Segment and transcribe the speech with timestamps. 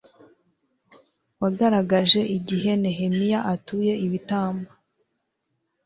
[1.41, 4.69] wigaragaje igihe nehemiya atuye ibitambo